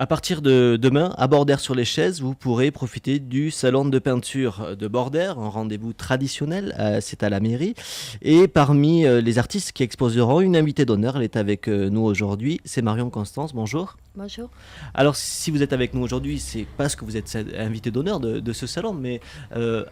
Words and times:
À 0.00 0.06
partir 0.06 0.42
de 0.42 0.78
demain, 0.80 1.12
à 1.18 1.26
Bordère 1.26 1.58
sur 1.58 1.74
les 1.74 1.84
chaises, 1.84 2.20
vous 2.20 2.32
pourrez 2.32 2.70
profiter 2.70 3.18
du 3.18 3.50
salon 3.50 3.84
de 3.84 3.98
peinture 3.98 4.76
de 4.76 4.86
Bordère, 4.86 5.40
un 5.40 5.48
rendez-vous 5.48 5.92
traditionnel, 5.92 6.72
euh, 6.78 7.00
c'est 7.02 7.24
à 7.24 7.28
la 7.28 7.40
mairie. 7.40 7.74
Et 8.22 8.46
parmi 8.46 9.04
euh, 9.04 9.20
les 9.20 9.40
artistes 9.40 9.72
qui 9.72 9.82
exposeront, 9.82 10.40
une 10.40 10.56
invitée 10.56 10.84
d'honneur, 10.84 11.16
elle 11.16 11.24
est 11.24 11.34
avec 11.34 11.66
euh, 11.66 11.90
nous 11.90 12.02
aujourd'hui, 12.02 12.60
c'est 12.64 12.80
Marion 12.80 13.10
Constance, 13.10 13.52
bonjour. 13.52 13.96
Bonjour. 14.14 14.50
Alors 14.94 15.16
si 15.16 15.50
vous 15.50 15.64
êtes 15.64 15.72
avec 15.72 15.94
nous 15.94 16.02
aujourd'hui, 16.02 16.38
c'est 16.38 16.66
parce 16.76 16.94
que 16.94 17.04
vous 17.04 17.16
êtes 17.16 17.36
invité 17.56 17.90
d'honneur 17.90 18.18
de, 18.18 18.52
ce 18.52 18.66
salon, 18.66 18.92
mais 18.92 19.20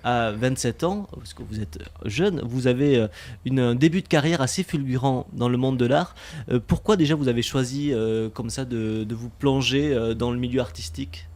à 0.02 0.32
27 0.32 0.82
ans, 0.82 1.06
parce 1.14 1.32
que 1.32 1.44
vous 1.48 1.60
êtes 1.60 1.78
jeune, 2.04 2.40
vous 2.44 2.66
avez 2.66 3.06
une, 3.44 3.60
un 3.60 3.74
début 3.76 4.02
de 4.02 4.08
carrière 4.08 4.40
assez 4.40 4.64
fulgurant 4.64 5.28
dans 5.32 5.48
le 5.48 5.56
monde 5.56 5.76
de 5.76 5.86
l'art. 5.86 6.16
pourquoi 6.66 6.96
déjà 6.96 7.14
vous 7.14 7.28
avez 7.28 7.42
choisi 7.42 7.92
comme 8.34 8.50
ça 8.50 8.64
de, 8.64 9.04
de 9.04 9.14
vous 9.14 9.28
plonger 9.28 9.95
dans 9.96 10.30
le 10.30 10.38
milieu 10.38 10.60
artistique 10.60 11.28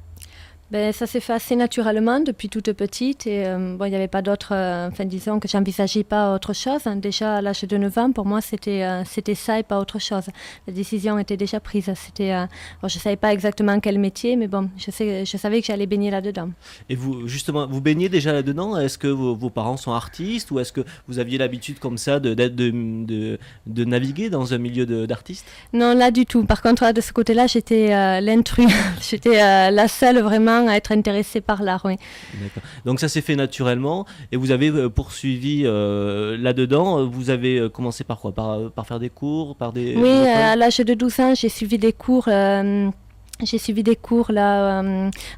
ben, 0.71 0.93
ça 0.93 1.09
s'est 1.09 1.19
fait 1.19 1.33
assez 1.33 1.57
naturellement 1.57 2.21
depuis 2.21 2.49
toute 2.49 2.73
petite 2.73 3.27
et 3.27 3.45
euh, 3.45 3.77
bon, 3.77 3.87
il 3.87 3.91
n'y 3.91 3.97
avait 3.97 4.07
pas 4.07 4.23
d'autre, 4.23 4.53
euh, 4.53 4.87
enfin 4.87 5.05
disons 5.05 5.41
que 5.41 5.49
j'envisageais 5.49 6.05
pas 6.05 6.33
autre 6.33 6.53
chose. 6.53 6.83
Déjà 6.97 7.37
à 7.37 7.43
l'âge 7.43 7.63
de 7.63 7.77
9 7.77 7.99
ans, 7.99 8.13
pour 8.13 8.25
moi 8.25 8.41
c'était 8.41 8.85
euh, 8.85 9.03
c'était 9.05 9.35
ça 9.35 9.59
et 9.59 9.65
pas 9.65 9.81
autre 9.81 9.99
chose. 9.99 10.27
La 10.69 10.73
décision 10.73 11.19
était 11.19 11.37
déjà 11.37 11.59
prise. 11.59 11.91
C'était, 11.97 12.33
bon, 12.81 12.89
je 12.89 12.99
savais 13.01 13.17
pas 13.17 13.33
exactement 13.33 13.81
quel 13.81 13.99
métier, 13.99 14.37
mais 14.37 14.47
bon, 14.47 14.71
je, 14.77 14.93
sais, 14.93 15.25
je 15.25 15.37
savais 15.37 15.61
que 15.61 15.67
j'allais 15.67 15.87
baigner 15.87 16.13
là-dedans. 16.13 16.51
Et 16.89 16.95
vous, 16.95 17.27
justement, 17.27 17.67
vous 17.67 17.81
baignez 17.81 18.09
déjà 18.09 18.33
là-dedans? 18.33 18.77
Est-ce 18.79 18.97
que 18.97 19.09
vos, 19.09 19.35
vos, 19.35 19.51
parents 19.51 19.77
sont 19.77 19.93
artistes 19.93 20.53
ou 20.53 20.61
est-ce 20.61 20.73
que 20.73 20.83
vous 21.09 21.19
aviez 21.19 21.39
l'habitude 21.39 21.81
comme 21.81 21.99
ça 21.99 22.21
de, 22.21 22.33
de, 22.35 22.49
de, 22.49 23.39
de, 23.67 23.85
naviguer 23.85 24.31
dans 24.31 24.55
un 24.55 24.59
milieu 24.59 24.87
d'artistes? 25.07 25.47
Non, 25.73 25.95
là 25.95 26.13
du 26.13 26.27
tout. 26.27 26.45
Par 26.45 26.63
contre, 26.63 26.93
de 26.93 27.01
ce 27.01 27.13
côté-là, 27.13 27.49
j'étais 27.49 28.21
l'intrus. 28.21 28.71
j'étais 29.01 29.71
la 29.71 29.89
seule 29.89 30.21
vraiment 30.21 30.60
à 30.67 30.77
être 30.77 30.93
intéressé 30.93 31.41
par 31.41 31.63
l'art. 31.63 31.83
Oui. 31.85 31.97
Donc 32.85 33.01
ça 33.01 33.09
s'est 33.09 33.21
fait 33.21 33.37
naturellement 33.37 34.07
et 34.33 34.37
vous 34.37 34.51
avez 34.51 34.69
euh, 34.69 34.89
poursuivi 34.89 35.63
euh, 35.65 36.37
là-dedans. 36.37 37.07
Vous 37.07 37.31
avez 37.31 37.59
euh, 37.59 37.69
commencé 37.69 38.05
par 38.05 38.19
quoi? 38.19 38.33
Par, 38.33 38.71
par, 38.71 38.87
faire 38.87 38.99
des 38.99 39.11
cours 39.11 39.57
par 39.57 39.73
des, 39.73 39.97
Oui, 39.97 40.09
à 40.09 40.57
l'âge 40.57 40.79
de 40.79 40.95
12 40.95 41.21
ans, 41.21 41.35
j'ai 41.35 41.49
suivi 41.49 41.79
des 41.79 41.93
cours. 41.93 42.29
j'ai 42.29 43.59
suivi 43.59 43.83
des 43.83 43.97
cours 43.97 44.33
là 44.33 44.83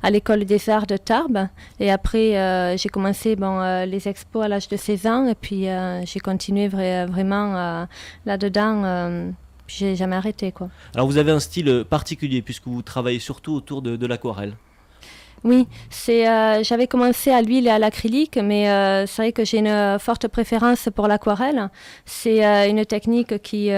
à 0.03 0.11
l'école 0.11 0.45
des 0.45 0.69
arts 0.69 0.87
de 0.87 0.97
Tarbes 0.97 1.48
et 1.78 1.91
après 1.91 2.77
j'ai 2.77 2.89
commencé 2.89 3.37
bon, 3.37 3.84
les 3.84 4.09
expos 4.09 4.45
à 4.45 4.48
l'âge 4.48 4.69
de 4.69 4.77
16 4.77 5.06
ans 5.06 5.27
et 5.28 5.34
puis 5.34 5.67
j'ai 6.05 6.20
continué 6.20 6.69
vraiment 6.69 7.87
là-dedans. 8.27 9.33
j'ai 9.69 9.97
jamais 9.97 10.17
arrêté 10.17 10.53
quoi. 10.53 10.69
Alors 10.95 11.06
vous 11.06 11.19
avez 11.19 11.31
un 11.33 11.41
style 11.41 11.84
particulier 11.89 12.43
puisque 12.43 12.67
vous 12.67 12.83
travaillez 12.83 13.20
surtout 13.20 13.55
autour 13.55 13.83
de 13.83 14.06
l'aquarelle. 14.06 14.55
Oui, 15.45 15.67
c'est, 15.91 16.29
euh, 16.29 16.62
j'avais 16.62 16.87
commencé 16.87 17.33
à 17.33 17.43
l'huile 17.43 17.67
et 17.67 17.71
à 17.71 17.79
l'acrylique, 17.81 18.39
mais 18.41 18.71
euh, 18.71 19.07
c'est 19.07 19.23
vrai 19.23 19.33
que 19.33 19.45
j'ai 19.45 19.59
une 19.59 19.99
forte 19.99 20.29
préférence 20.29 20.89
pour 20.95 21.09
l'aquarelle. 21.09 21.69
C'est 22.07 22.47
euh, 22.47 22.69
une 22.69 22.84
technique 22.87 23.43
qui, 23.43 23.71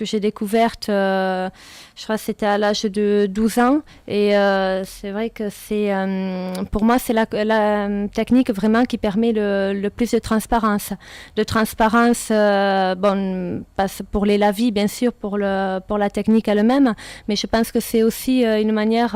que 0.00 0.06
j'ai 0.06 0.18
découverte, 0.18 0.88
euh, 0.88 1.50
je 1.94 2.04
crois 2.04 2.16
que 2.16 2.22
c'était 2.22 2.46
à 2.46 2.56
l'âge 2.56 2.84
de 2.84 3.26
12 3.28 3.58
ans. 3.58 3.80
Et 4.08 4.34
euh, 4.34 4.82
c'est 4.84 5.10
vrai 5.10 5.28
que 5.28 5.50
c'est, 5.50 5.94
euh, 5.94 6.54
pour 6.72 6.84
moi, 6.84 6.98
c'est 6.98 7.12
la, 7.12 7.26
technique 8.08 8.50
vraiment 8.50 8.84
qui 8.86 8.96
permet 8.96 9.32
le, 9.34 9.88
plus 9.90 10.10
de 10.12 10.18
transparence. 10.18 10.94
De 11.36 11.42
transparence, 11.42 12.30
bon, 12.30 13.62
pas 13.76 13.88
pour 14.10 14.24
les 14.24 14.38
lavis, 14.38 14.72
bien 14.72 14.88
sûr, 14.88 15.12
pour 15.12 15.36
la 15.36 16.10
technique 16.10 16.48
elle-même, 16.48 16.94
mais 17.28 17.36
je 17.36 17.46
pense 17.46 17.70
que 17.72 17.80
c'est 17.80 18.02
aussi 18.02 18.42
une 18.42 18.72
manière 18.72 19.12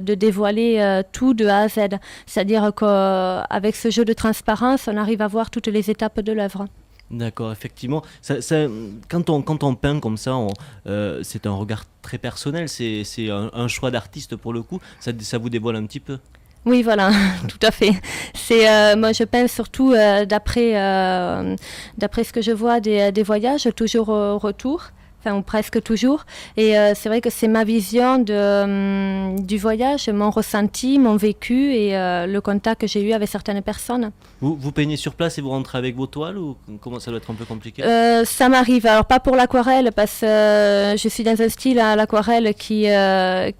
de 0.00 0.14
dévoiler 0.14 1.02
tout 1.10 1.34
de 1.34 1.46
A 1.46 1.62
à 1.62 1.68
Z. 1.68 1.98
C'est-à-dire 2.26 2.72
qu'avec 2.78 3.74
ce 3.74 3.90
jeu 3.90 4.04
de 4.04 4.12
transparence, 4.12 4.86
on 4.86 4.96
arrive 4.96 5.22
à 5.22 5.26
voir 5.26 5.50
toutes 5.50 5.66
les 5.66 5.90
étapes 5.90 6.20
de 6.20 6.32
l'œuvre. 6.32 6.66
D'accord, 7.10 7.52
effectivement. 7.52 8.02
Quand, 9.08 9.30
on, 9.30 9.42
quand 9.42 9.62
on 9.62 9.74
peint 9.74 9.98
comme 9.98 10.18
ça, 10.18 10.36
euh, 10.86 11.20
c'est 11.22 11.46
un 11.46 11.52
regard 11.52 11.84
très 12.02 12.18
personnel, 12.18 12.68
c'est 12.68 13.30
un, 13.30 13.50
un, 13.52 13.68
choix 13.68 13.90
d'artiste 13.90 14.36
pour 14.36 14.52
le 14.52 14.62
coup. 14.62 14.78
Ça, 15.00 15.38
vous 15.38 15.48
dévoile 15.48 15.76
un 15.76 15.86
petit 15.86 16.00
peu? 16.00 16.18
Oui, 16.66 16.82
voilà, 16.82 17.10
tout 17.48 17.58
à 17.62 17.70
fait. 17.70 17.92
C'est 18.34 18.68
euh, 18.68 18.96
moi, 18.96 19.12
je 19.12 19.24
peins 19.24 19.48
surtout 19.48 19.92
euh, 19.92 20.26
d'après 20.26 20.72
d'après 21.96 22.24
ce 22.24 22.32
que 22.32 22.42
je 22.42 22.52
vois 22.52 22.80
des, 22.80 23.10
des 23.10 23.22
voyages, 23.22 23.68
toujours 23.74 24.10
au 24.10 24.38
retour 24.38 24.90
enfin 25.20 25.40
presque 25.42 25.82
toujours. 25.82 26.24
Et 26.56 26.78
euh, 26.78 26.92
c'est 26.94 27.08
vrai 27.08 27.20
que 27.20 27.30
c'est 27.30 27.48
ma 27.48 27.64
vision 27.64 28.18
de, 28.18 28.34
hum, 29.34 29.40
du 29.40 29.58
voyage, 29.58 30.08
mon 30.08 30.30
ressenti, 30.30 30.98
mon 30.98 31.16
vécu 31.16 31.74
et 31.74 31.96
euh, 31.96 32.26
le 32.26 32.40
contact 32.40 32.80
que 32.82 32.86
j'ai 32.86 33.02
eu 33.02 33.12
avec 33.12 33.28
certaines 33.28 33.62
personnes. 33.62 34.10
Vous, 34.40 34.56
vous 34.56 34.72
peignez 34.72 34.96
sur 34.96 35.14
place 35.14 35.38
et 35.38 35.40
vous 35.42 35.50
rentrez 35.50 35.78
avec 35.78 35.96
vos 35.96 36.06
toiles 36.06 36.38
ou 36.38 36.56
comment 36.80 37.00
ça 37.00 37.10
doit 37.10 37.18
être 37.18 37.30
un 37.30 37.34
peu 37.34 37.44
compliqué? 37.44 37.82
Euh, 37.84 38.24
Ça 38.24 38.48
m'arrive. 38.48 38.86
Alors 38.86 39.04
pas 39.04 39.20
pour 39.20 39.36
l'aquarelle 39.36 39.90
parce 39.94 40.20
que 40.20 40.94
je 40.96 41.08
suis 41.08 41.24
dans 41.24 41.40
un 41.40 41.48
style 41.48 41.78
à 41.80 41.96
l'aquarelle 41.96 42.54
qui, 42.54 42.86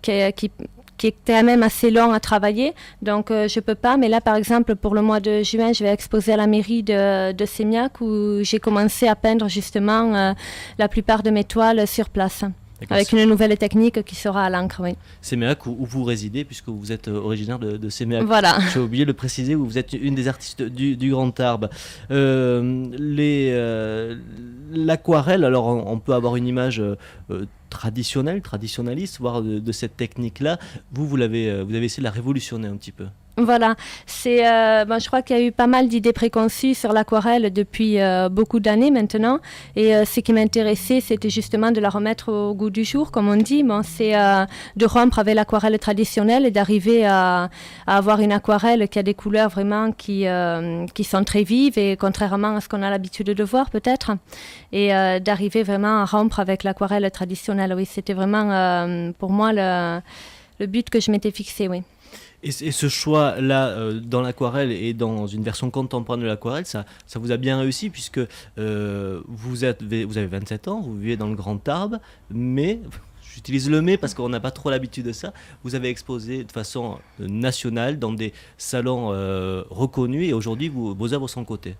qui, 0.02 0.32
qui 0.34 0.50
qui 0.98 1.06
était 1.06 1.42
même 1.42 1.62
assez 1.62 1.90
long 1.90 2.12
à 2.12 2.20
travailler. 2.20 2.74
Donc, 3.00 3.30
euh, 3.30 3.48
je 3.48 3.60
peux 3.60 3.74
pas. 3.74 3.96
Mais 3.96 4.08
là, 4.08 4.20
par 4.20 4.36
exemple, 4.36 4.76
pour 4.76 4.94
le 4.94 5.00
mois 5.00 5.20
de 5.20 5.42
juin, 5.42 5.72
je 5.72 5.84
vais 5.84 5.92
exposer 5.92 6.32
à 6.32 6.36
la 6.36 6.46
mairie 6.46 6.82
de, 6.82 7.32
de 7.32 7.44
Sémiac 7.46 8.00
où 8.00 8.42
j'ai 8.42 8.58
commencé 8.58 9.08
à 9.08 9.16
peindre 9.16 9.48
justement 9.48 10.14
euh, 10.14 10.32
la 10.78 10.88
plupart 10.88 11.22
de 11.22 11.30
mes 11.30 11.44
toiles 11.44 11.86
sur 11.86 12.10
place. 12.10 12.44
Avec 12.90 13.12
une 13.12 13.24
nouvelle 13.24 13.56
technique 13.58 14.04
qui 14.04 14.14
sera 14.14 14.44
à 14.44 14.50
l'encre, 14.50 14.80
oui. 14.82 14.94
Séméac, 15.20 15.66
où, 15.66 15.76
vous 15.80 16.04
résidez, 16.04 16.44
puisque 16.44 16.68
vous 16.68 16.92
êtes 16.92 17.08
euh, 17.08 17.20
originaire 17.20 17.58
de, 17.58 17.76
de 17.76 17.88
Séméac. 17.88 18.24
Voilà. 18.24 18.58
J'ai 18.72 18.80
oublié 18.80 19.04
de 19.04 19.10
le 19.10 19.16
préciser, 19.16 19.54
vous 19.54 19.78
êtes 19.78 19.92
une 19.92 20.14
des 20.14 20.28
artistes 20.28 20.62
du, 20.62 21.10
Grand 21.10 21.30
Tarbes. 21.30 21.68
Euh, 22.10 22.88
L'aquarelle, 24.70 25.44
alors 25.44 25.66
on, 25.66 25.98
peut 25.98 26.12
avoir 26.12 26.36
une 26.36 26.46
image 26.46 26.82
traditionnel, 27.70 28.42
traditionnaliste, 28.42 29.18
voire 29.18 29.42
de, 29.42 29.72
cette 29.72 29.96
technique-là. 29.96 30.58
Vous, 30.92 31.06
vous, 31.06 31.16
l'avez, 31.16 31.50
euh, 31.50 31.64
vous 31.64 31.74
avez 31.74 31.86
essayé 31.86 32.00
de 32.00 32.04
la 32.04 32.10
révolutionner 32.10 32.68
un 32.68 32.76
petit 32.76 32.92
peu. 32.92 33.06
Voilà, 33.38 33.76
c'est, 34.06 34.46
euh, 34.46 34.84
ben, 34.84 34.98
je 34.98 35.06
crois 35.06 35.22
qu'il 35.22 35.36
y 35.36 35.40
a 35.40 35.42
eu 35.42 35.52
pas 35.52 35.66
mal 35.66 35.88
d'idées 35.88 36.12
préconçues 36.12 36.74
sur 36.74 36.92
l'aquarelle 36.92 37.52
depuis 37.52 38.00
euh, 38.00 38.28
beaucoup 38.28 38.60
d'années 38.60 38.90
maintenant. 38.90 39.38
Et 39.76 39.92
ce 40.04 40.20
qui 40.20 40.32
m'intéressait, 40.32 41.00
c'était 41.00 41.30
justement 41.30 41.70
de 41.70 41.80
la 41.80 41.88
remettre 41.88 42.32
au 42.32 42.54
goût 42.54 42.70
du 42.70 42.84
jour, 42.84 43.10
comme 43.10 43.28
on 43.28 43.36
dit. 43.36 43.62
Bon, 43.62 43.82
c'est 43.82 44.12
de 44.12 44.86
rompre 44.86 45.18
avec 45.18 45.34
l'aquarelle 45.34 45.78
traditionnelle 45.78 46.44
et 46.46 46.50
d'arriver 46.50 47.06
à, 47.06 47.48
avoir 47.86 48.20
une 48.20 48.32
aquarelle 48.32 48.88
qui 48.88 48.98
a 48.98 49.02
des 49.02 49.14
couleurs 49.14 49.48
vraiment 49.48 49.92
qui, 49.92 50.26
qui 50.94 51.04
sont 51.04 51.24
très 51.24 51.44
vives 51.44 51.78
et 51.78 51.96
contrairement 51.96 52.56
à 52.56 52.60
ce 52.60 52.68
qu'on 52.68 52.82
a 52.82 52.90
l'habitude 52.90 53.28
de 53.28 53.44
voir 53.44 53.70
peut-être. 53.70 54.12
Et 54.72 54.88
d'arriver 55.20 55.62
vraiment 55.62 56.02
à 56.02 56.04
rompre 56.04 56.40
avec 56.40 56.64
l'aquarelle 56.64 57.08
traditionnelle 57.10 57.68
oui, 57.74 57.86
c'était 57.86 58.14
vraiment 58.14 58.50
euh, 58.50 59.12
pour 59.18 59.30
moi 59.30 59.52
le, 59.52 60.00
le, 60.60 60.66
but 60.66 60.90
que 60.90 61.00
je 61.00 61.10
m'étais 61.10 61.30
fixé, 61.30 61.68
oui. 61.68 61.82
Et, 62.42 62.52
ce 62.52 62.88
choix-là 62.88 63.68
euh, 63.68 64.00
dans 64.00 64.20
l'aquarelle 64.20 64.70
et 64.70 64.94
dans 64.94 65.26
une 65.26 65.42
version 65.42 65.70
contemporaine 65.70 66.20
de 66.20 66.26
l'aquarelle, 66.26 66.66
ça, 66.66 66.84
ça 67.06 67.18
vous 67.18 67.32
a 67.32 67.36
bien 67.36 67.58
réussi 67.58 67.90
puisque 67.90 68.20
euh, 68.58 69.20
vous, 69.26 69.64
êtes, 69.64 69.82
vous 69.82 70.18
avez 70.18 70.26
27 70.26 70.68
ans, 70.68 70.80
vous 70.80 70.96
vivez 70.96 71.16
dans 71.16 71.26
le 71.26 71.34
Grand 71.34 71.58
Tarbes, 71.58 71.98
mais 72.30 72.80
j'utilise 73.34 73.68
le 73.68 73.82
mais 73.82 73.96
parce 73.96 74.14
qu'on 74.14 74.28
n'a 74.28 74.40
pas 74.40 74.52
trop 74.52 74.70
l'habitude 74.70 75.06
de 75.06 75.12
ça. 75.12 75.32
Vous 75.64 75.74
avez 75.74 75.88
exposé 75.88 76.44
de 76.44 76.52
façon 76.52 76.98
nationale 77.18 77.98
dans 77.98 78.12
des 78.12 78.32
salons 78.56 79.08
reconnus 79.70 80.28
et 80.28 80.32
aujourd'hui 80.32 80.68
vos 80.68 81.12
œuvres 81.12 81.28
sont 81.28 81.44
cotées. 81.44 81.76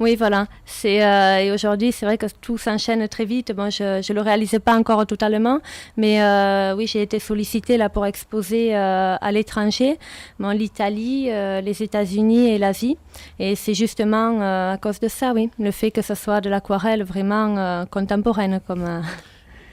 Oui, 0.00 0.16
voilà. 0.16 0.46
C'est 0.66 1.04
euh, 1.04 1.38
et 1.38 1.52
aujourd'hui, 1.52 1.92
c'est 1.92 2.04
vrai 2.04 2.18
que 2.18 2.26
tout 2.40 2.58
s'enchaîne 2.58 3.06
très 3.06 3.24
vite. 3.24 3.52
Bon, 3.52 3.70
je 3.70 4.12
ne 4.12 4.14
le 4.14 4.20
réalisais 4.20 4.58
pas 4.58 4.76
encore 4.76 5.06
totalement, 5.06 5.60
mais 5.96 6.20
euh, 6.20 6.74
oui, 6.74 6.88
j'ai 6.88 7.02
été 7.02 7.20
sollicitée 7.20 7.76
là 7.76 7.88
pour 7.88 8.04
exposer 8.04 8.74
euh, 8.74 9.16
à 9.20 9.32
l'étranger, 9.32 9.98
bon, 10.40 10.50
l'Italie, 10.50 11.26
les 11.26 11.82
États-Unis 11.82 12.50
et 12.50 12.58
l'Asie. 12.58 12.98
Et 13.38 13.54
c'est 13.54 13.74
justement 13.74 14.40
à 14.72 14.78
cause 14.78 14.98
de 14.98 15.08
ça, 15.08 15.32
oui, 15.32 15.50
le 15.60 15.70
fait 15.70 15.92
que 15.92 16.02
ce 16.02 16.14
soit 16.14 16.40
de 16.40 16.50
l'aquarelle 16.50 17.04
vraiment 17.04 17.86
contemporaine 17.90 18.60
comme. 18.66 19.02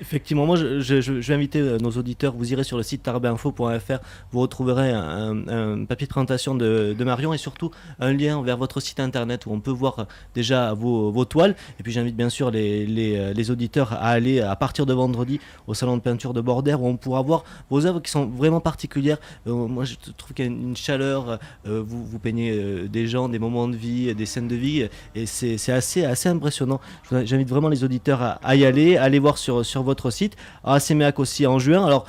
Effectivement, 0.01 0.47
moi 0.47 0.55
je, 0.55 1.11
vais 1.11 1.33
inviter 1.35 1.59
euh, 1.59 1.77
nos 1.77 1.91
auditeurs, 1.91 2.33
vous 2.35 2.51
irez 2.51 2.63
sur 2.63 2.75
le 2.75 2.81
site 2.81 3.03
tarbinfo.fr, 3.03 3.99
vous 4.31 4.39
retrouverez 4.39 4.91
un, 4.91 5.85
papier 5.85 6.07
de 6.07 6.11
présentation 6.11 6.55
de, 6.55 6.95
Marion 7.01 7.33
et 7.33 7.37
surtout 7.37 7.69
un 7.99 8.11
lien 8.11 8.41
vers 8.41 8.57
votre 8.57 8.79
site 8.79 8.99
internet 8.99 9.45
où 9.45 9.51
on 9.51 9.59
peut 9.59 9.71
voir 9.71 9.99
euh, 9.99 10.03
déjà 10.33 10.73
vos, 10.73 11.25
toiles. 11.25 11.55
Et 11.79 11.83
puis 11.83 11.91
j'invite 11.91 12.15
bien 12.15 12.29
sûr 12.29 12.49
les, 12.49 13.15
euh, 13.15 13.33
les, 13.33 13.51
auditeurs 13.51 13.93
à 13.93 14.07
aller 14.07 14.41
à 14.41 14.55
partir 14.55 14.87
de 14.87 14.93
vendredi 14.93 15.39
au 15.67 15.75
salon 15.75 15.97
de 15.97 16.01
peinture 16.01 16.33
de 16.33 16.41
Bordère 16.41 16.81
où 16.81 16.87
on 16.87 16.97
pourra 16.97 17.21
voir 17.21 17.43
vos 17.69 17.85
œuvres 17.85 18.01
qui 18.01 18.09
sont 18.09 18.25
vraiment 18.25 18.59
particulières. 18.59 19.19
moi 19.45 19.85
je 19.85 19.95
trouve 20.17 20.33
qu'il 20.33 20.45
y 20.45 20.47
a 20.47 20.51
une, 20.51 20.75
chaleur, 20.75 21.37
vous, 21.65 22.17
peignez 22.17 22.87
des 22.87 23.05
gens, 23.05 23.29
des 23.29 23.39
moments 23.39 23.67
de 23.67 23.75
vie, 23.75 24.15
des 24.15 24.25
scènes 24.25 24.47
de 24.47 24.55
vie 24.55 24.87
et 25.13 25.25
c'est 25.27 25.71
assez, 25.71 26.05
assez 26.05 26.29
impressionnant. 26.29 26.79
J'invite 27.23 27.49
vraiment 27.49 27.69
les 27.69 27.83
auditeurs 27.83 28.39
à, 28.41 28.55
y 28.55 28.65
aller, 28.65 28.97
à 28.97 29.03
aller 29.03 29.19
voir 29.19 29.37
sur, 29.37 29.63
sur 29.63 29.83
votre 29.83 29.90
votre 29.91 30.09
site. 30.09 30.35
À 30.63 30.79
Séméac 30.79 31.19
aussi 31.19 31.45
en 31.45 31.59
juin. 31.59 31.85
Alors, 31.85 32.05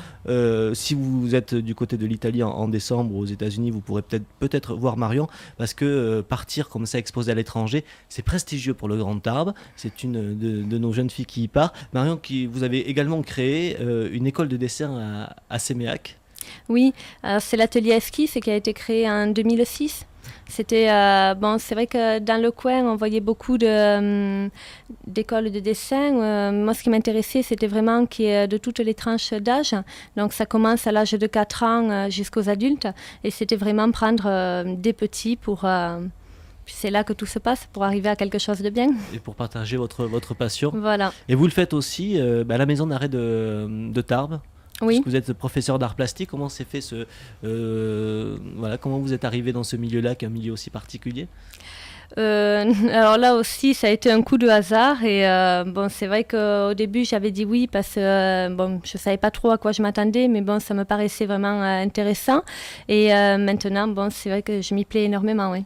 si 0.74 0.94
vous 0.94 1.34
êtes 1.34 1.54
du 1.54 1.74
côté 1.74 1.96
de 1.96 2.06
l'Italie 2.06 2.42
en, 2.42 2.68
décembre 2.68 3.16
aux 3.16 3.24
États-Unis, 3.24 3.70
vous 3.70 3.80
pourrez 3.80 4.02
peut-être 4.02 4.24
peut-être 4.38 4.74
voir 4.74 4.96
Marion 4.96 5.28
parce 5.58 5.74
que 5.74 6.20
partir 6.20 6.68
comme 6.68 6.86
ça 6.86 6.98
exposer 6.98 7.32
à 7.32 7.34
l'étranger, 7.34 7.84
c'est 8.08 8.22
prestigieux 8.22 8.74
pour 8.74 8.88
le 8.88 8.96
Grand 8.96 9.18
Tarbes. 9.18 9.52
C'est 9.76 10.04
une 10.04 10.38
de, 10.38 10.78
nos 10.78 10.92
jeunes 10.92 11.10
filles 11.10 11.26
qui 11.26 11.42
y 11.42 11.48
part. 11.48 11.72
Marion, 11.92 12.16
qui, 12.16 12.46
vous 12.46 12.62
avez 12.62 12.88
également 12.88 13.20
créé 13.22 13.76
une 14.12 14.26
école 14.26 14.48
de 14.48 14.56
dessin 14.56 14.96
à, 14.96 15.36
à 15.50 15.58
Séméac. 15.58 16.18
Oui, 16.68 16.92
c'est 17.40 17.56
l'atelier 17.56 17.92
Esquisse 17.92 18.38
qui 18.42 18.50
a 18.50 18.56
été 18.56 18.72
créé 18.72 19.10
en 19.10 19.26
2006. 19.26 20.06
C'était 20.48 20.90
euh, 20.90 21.34
bon, 21.34 21.58
c'est 21.58 21.74
vrai 21.74 21.86
que 21.86 22.18
dans 22.18 22.40
le 22.40 22.50
coin, 22.50 22.82
on 22.82 22.96
voyait 22.96 23.20
beaucoup 23.20 23.58
de, 23.58 23.66
euh, 23.66 24.48
d'écoles 25.06 25.50
de 25.50 25.60
dessin. 25.60 26.20
Euh, 26.20 26.52
moi, 26.52 26.74
ce 26.74 26.82
qui 26.82 26.90
m'intéressait, 26.90 27.42
c'était 27.42 27.66
vraiment 27.66 28.06
qu'il 28.06 28.26
y 28.26 28.28
ait 28.28 28.48
de 28.48 28.58
toutes 28.58 28.80
les 28.80 28.94
tranches 28.94 29.32
d'âge. 29.32 29.74
Donc, 30.16 30.32
ça 30.32 30.46
commence 30.46 30.86
à 30.86 30.92
l'âge 30.92 31.12
de 31.12 31.26
4 31.26 31.62
ans 31.62 32.10
jusqu'aux 32.10 32.48
adultes. 32.48 32.88
Et 33.24 33.30
c'était 33.30 33.56
vraiment 33.56 33.90
prendre 33.90 34.64
des 34.76 34.92
petits 34.92 35.36
pour. 35.36 35.66
c'est 36.66 36.90
là 36.90 37.04
que 37.04 37.12
tout 37.12 37.26
se 37.26 37.38
passe 37.38 37.68
pour 37.72 37.84
arriver 37.84 38.08
à 38.08 38.16
quelque 38.16 38.38
chose 38.38 38.60
de 38.60 38.70
bien. 38.70 38.88
Et 39.14 39.18
pour 39.18 39.34
partager 39.34 39.76
votre, 39.76 40.04
votre 40.04 40.34
passion. 40.34 40.70
Voilà. 40.74 41.12
Et 41.28 41.34
vous 41.34 41.44
le 41.44 41.50
faites 41.50 41.72
aussi 41.72 42.18
bah, 42.46 42.56
à 42.56 42.58
la 42.58 42.66
maison 42.66 42.86
d'arrêt 42.86 43.08
de, 43.08 43.66
de 43.68 44.00
Tarbes 44.00 44.40
oui. 44.80 45.02
vous 45.04 45.16
êtes 45.16 45.32
professeur 45.32 45.78
d'art 45.78 45.94
plastique. 45.94 46.30
Comment 46.30 46.48
s'est 46.48 46.64
fait 46.64 46.80
ce. 46.80 47.06
Euh, 47.44 48.36
voilà, 48.56 48.78
comment 48.78 48.98
vous 48.98 49.12
êtes 49.12 49.24
arrivé 49.24 49.52
dans 49.52 49.64
ce 49.64 49.76
milieu-là, 49.76 50.14
qui 50.14 50.24
est 50.24 50.28
un 50.28 50.32
milieu 50.32 50.52
aussi 50.52 50.70
particulier? 50.70 51.28
Euh, 52.18 52.72
alors 52.92 53.16
là 53.16 53.34
aussi, 53.34 53.74
ça 53.74 53.86
a 53.86 53.90
été 53.90 54.10
un 54.10 54.22
coup 54.22 54.38
de 54.38 54.48
hasard. 54.48 55.04
Et 55.04 55.28
euh, 55.28 55.64
bon, 55.64 55.88
c'est 55.88 56.06
vrai 56.06 56.24
qu'au 56.24 56.74
début, 56.74 57.04
j'avais 57.04 57.30
dit 57.30 57.44
oui 57.44 57.68
parce 57.70 57.94
que 57.94 58.48
bon, 58.54 58.80
je 58.84 58.98
savais 58.98 59.18
pas 59.18 59.30
trop 59.30 59.50
à 59.50 59.58
quoi 59.58 59.72
je 59.72 59.82
m'attendais, 59.82 60.28
mais 60.28 60.40
bon, 60.40 60.60
ça 60.60 60.74
me 60.74 60.84
paraissait 60.84 61.26
vraiment 61.26 61.62
intéressant. 61.62 62.42
Et 62.88 63.08
maintenant, 63.12 63.88
bon, 63.88 64.08
c'est 64.10 64.30
vrai 64.30 64.42
que 64.42 64.62
je 64.62 64.74
m'y 64.74 64.84
plais 64.84 65.04
énormément, 65.04 65.50
oui. 65.50 65.64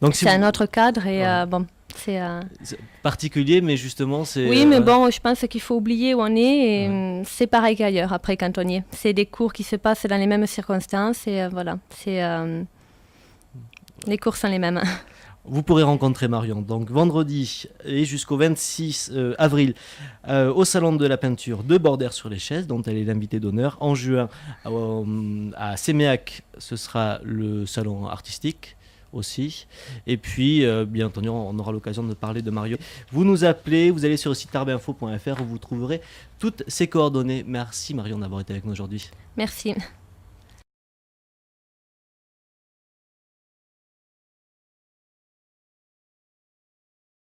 Donc, 0.00 0.14
c'est 0.14 0.28
un 0.28 0.46
autre 0.46 0.66
cadre 0.66 1.06
et 1.06 1.22
bon, 1.46 1.66
euh, 2.08 2.40
c'est 2.62 2.78
particulier, 3.02 3.60
mais 3.60 3.76
justement, 3.76 4.24
c'est. 4.24 4.48
Oui, 4.48 4.66
mais 4.66 4.76
euh, 4.76 4.80
bon, 4.80 5.10
je 5.10 5.20
pense 5.20 5.40
qu'il 5.48 5.60
faut 5.60 5.76
oublier 5.76 6.14
où 6.14 6.20
on 6.20 6.34
est 6.34 6.88
hum, 6.88 7.22
c'est 7.24 7.46
pareil 7.46 7.76
qu'ailleurs 7.76 8.12
après 8.12 8.36
quand 8.36 8.58
on 8.58 8.66
y 8.66 8.76
est. 8.76 8.84
C'est 8.90 9.12
des 9.12 9.26
cours 9.26 9.52
qui 9.52 9.62
se 9.62 9.76
passent 9.76 10.06
dans 10.06 10.16
les 10.16 10.26
mêmes 10.26 10.46
circonstances 10.46 11.26
et 11.26 11.42
euh, 11.42 11.48
voilà, 11.48 11.78
c'est. 11.90 12.22
les 14.06 14.18
cours 14.18 14.36
sont 14.36 14.48
les 14.48 14.58
mêmes. 14.58 14.82
Vous 15.46 15.62
pourrez 15.62 15.82
rencontrer 15.82 16.26
Marion 16.26 16.62
donc 16.62 16.90
vendredi 16.90 17.66
et 17.84 18.06
jusqu'au 18.06 18.38
26 18.38 19.12
avril 19.36 19.74
au 20.26 20.64
Salon 20.64 20.94
de 20.96 21.06
la 21.06 21.18
peinture 21.18 21.62
de 21.64 21.76
Bordère 21.76 22.14
sur 22.14 22.30
les 22.30 22.38
chaises, 22.38 22.66
dont 22.66 22.80
elle 22.80 22.96
est 22.96 23.04
l'invitée 23.04 23.40
d'honneur. 23.40 23.76
En 23.80 23.94
juin 23.94 24.30
à 24.64 25.76
Séméac, 25.76 26.44
ce 26.56 26.76
sera 26.76 27.18
le 27.22 27.66
salon 27.66 28.06
artistique 28.06 28.78
aussi. 29.14 29.66
Et 30.06 30.16
puis, 30.16 30.64
euh, 30.64 30.84
bien 30.84 31.06
entendu, 31.06 31.28
on 31.28 31.58
aura 31.58 31.72
l'occasion 31.72 32.02
de 32.02 32.14
parler 32.14 32.42
de 32.42 32.50
Mario. 32.50 32.76
Vous 33.12 33.24
nous 33.24 33.44
appelez, 33.44 33.90
vous 33.90 34.04
allez 34.04 34.16
sur 34.16 34.30
le 34.30 34.34
site 34.34 34.50
tarbinfo.fr 34.50 35.40
où 35.40 35.44
vous 35.44 35.58
trouverez 35.58 36.00
toutes 36.38 36.62
ces 36.68 36.86
coordonnées. 36.86 37.44
Merci 37.46 37.94
Marion 37.94 38.18
d'avoir 38.18 38.40
été 38.40 38.52
avec 38.52 38.64
nous 38.64 38.72
aujourd'hui. 38.72 39.10
Merci. 39.36 39.74